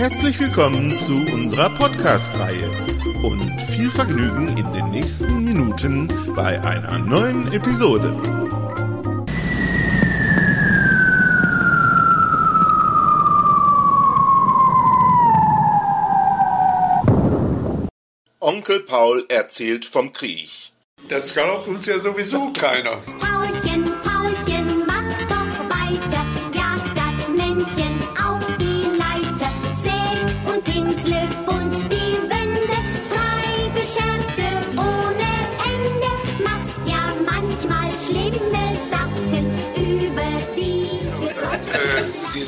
[0.00, 2.70] Herzlich willkommen zu unserer Podcast-Reihe
[3.22, 8.08] und viel Vergnügen in den nächsten Minuten bei einer neuen Episode.
[18.40, 20.72] Onkel Paul erzählt vom Krieg.
[21.10, 22.96] Das glaubt uns ja sowieso keiner.
[23.20, 23.59] Paulchen,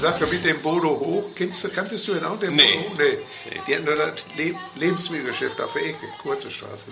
[0.02, 2.38] Sache mit dem Bodo Hoch, kennst du, kanntest du den auch?
[2.38, 2.74] Den Nee.
[2.74, 2.98] Bodo Hoch?
[2.98, 3.18] Nee.
[3.66, 6.90] Die hatten nur das Le Lebensmittelgeschäft auf der Ecke, kurze Straße.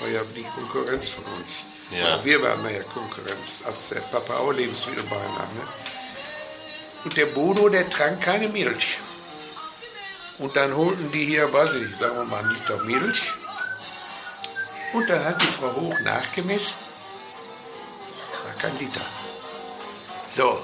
[0.00, 1.66] War ja die Konkurrenz von uns.
[1.90, 2.24] Ja.
[2.24, 5.52] Wir waren ja Konkurrenz, als der Papa auch Lebensmittelbein hat.
[5.54, 5.60] Ne?
[7.04, 8.98] Und der Bodo, der trank keine Milch.
[10.38, 13.22] Und dann holten die hier, weiß ich nicht, sagen wir mal, einen Liter Milch.
[14.94, 16.78] Und dann hat die Frau Hoch nachgemessen.
[18.08, 19.00] Das war kein Liter.
[20.30, 20.60] So,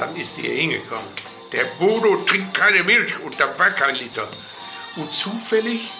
[0.00, 1.04] dann ist die hier hingekommen.
[1.52, 4.26] Der Bodo trinkt keine Milch und da war kein Liter.
[4.96, 5.90] Und zufällig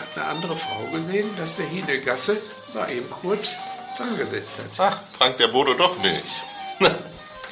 [0.00, 2.40] hat eine andere Frau gesehen, dass der hier in der Gasse
[2.72, 3.56] mal eben kurz
[3.96, 5.02] dran gesetzt hat.
[5.12, 6.24] Ach, trank der Bodo doch nicht.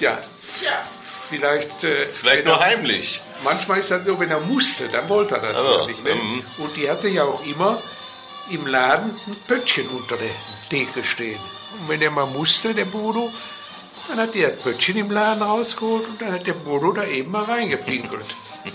[0.01, 0.19] Ja,
[1.29, 1.85] vielleicht.
[1.85, 3.23] Äh, Vielleicht nur er- heimlich.
[3.45, 6.03] Manchmal ist das so, wenn er musste, dann wollte er das Also, ja nicht.
[6.05, 6.15] Ne?
[6.15, 6.43] mhm.
[6.59, 7.81] Und die hatte ja auch immer
[8.51, 10.31] im Laden ein Pöttchen unter der
[10.71, 11.39] Theke stehen.
[11.79, 13.31] Und wenn er mal musste, der Bodo,
[14.09, 17.31] dann hat die das Pöttchen im Laden rausgeholt und dann hat der Bodo da eben
[17.31, 18.27] mal reingepinkelt.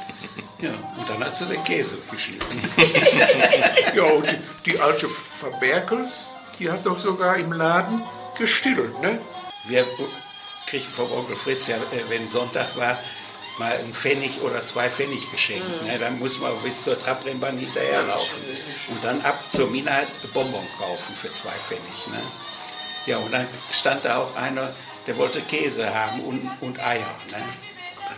[0.59, 2.59] Ja, und dann hast du den Käse geschnitten.
[3.95, 6.09] ja, und die, die alte Verberkel,
[6.57, 8.01] die hat doch sogar im Laden
[8.35, 9.21] gestillt, ne?
[9.67, 9.85] Wir
[10.65, 12.97] kriegen vom Onkel Fritz ja, äh, wenn Sonntag war,
[13.57, 15.83] mal einen Pfennig oder zwei Pfennig geschenkt.
[15.83, 15.97] Ne?
[15.97, 18.41] Dann muss man bis zur Trabrennbahn hinterherlaufen.
[18.89, 22.07] Und dann ab zur Mina Bonbon kaufen für zwei Pfennig.
[22.07, 22.21] Ne?
[23.05, 24.73] Ja, und dann stand da auch einer,
[25.07, 27.09] der wollte Käse haben und, und Eier.
[27.31, 27.43] Ne?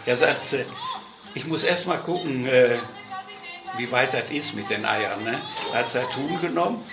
[0.05, 0.65] Da sagt sie,
[1.35, 2.75] ich muss erst mal gucken, äh,
[3.77, 5.23] wie weit das ist mit den Eiern.
[5.23, 5.39] Ne?
[5.71, 6.83] Da hat sie das Huhn genommen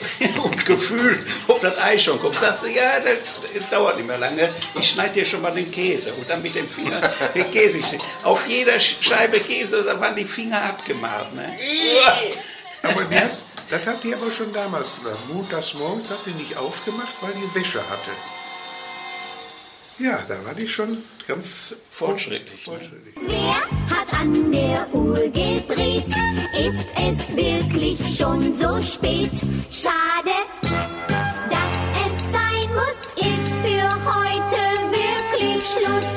[0.44, 2.36] und gefühlt, ob das Ei schon kommt.
[2.36, 3.18] Sagst du, ja, das,
[3.54, 4.48] das dauert nicht mehr lange.
[4.78, 7.00] Ich schneide dir schon mal den Käse und dann mit dem Finger
[7.34, 7.80] den Käse.
[8.22, 11.32] Auf jeder Sch- Scheibe Käse, da waren die Finger abgemalt.
[11.34, 11.56] Ne?
[12.82, 13.32] Aber die hat,
[13.68, 15.18] das hat die aber schon damals gemacht.
[15.28, 18.10] Montags morgens hat die nicht aufgemacht, weil die Wäsche hatte.
[20.00, 22.72] Ja, da war die schon ganz Fortschrittlich, ne?
[22.72, 23.14] fortschrittlich.
[23.20, 23.54] Wer
[23.94, 26.06] hat an der Uhr gedreht?
[26.56, 29.30] Ist es wirklich schon so spät?
[29.70, 36.10] Schade, dass es sein muss, ist für heute wirklich Schluss.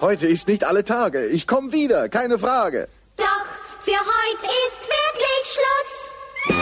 [0.00, 1.26] Heute ist nicht alle Tage.
[1.26, 2.88] Ich komme wieder, keine Frage.
[3.16, 3.24] Doch
[3.82, 5.58] für heute ist wirklich
[6.46, 6.54] Schluss.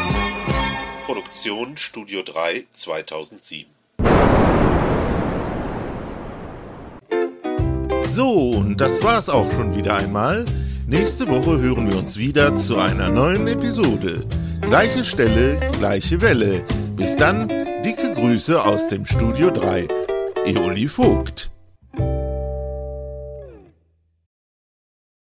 [1.05, 3.67] Produktion Studio 3 2007.
[8.15, 10.45] So, und das war's auch schon wieder einmal.
[10.87, 14.27] Nächste Woche hören wir uns wieder zu einer neuen Episode.
[14.61, 16.63] Gleiche Stelle, gleiche Welle.
[16.95, 17.49] Bis dann,
[17.83, 19.89] dicke Grüße aus dem Studio 3.
[20.45, 21.52] Eoli Vogt.